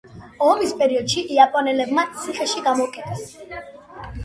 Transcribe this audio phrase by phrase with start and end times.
[0.45, 3.31] ომის პერიოდში იაპონელებმა ციხეში გამოკეტეს.